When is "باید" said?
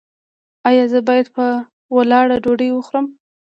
1.07-1.27